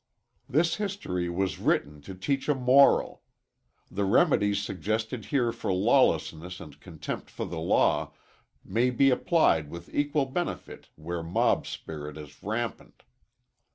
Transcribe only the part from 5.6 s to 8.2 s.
lawlessness and contempt for the law,